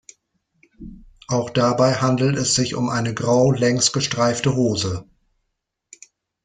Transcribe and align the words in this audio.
Auch 1.27 1.51
dabei 1.51 1.93
handelt 1.93 2.35
es 2.35 2.55
sich 2.55 2.73
um 2.73 2.89
eine 2.89 3.13
grau-längsgestreifte 3.13 4.55
Hose. 4.55 5.05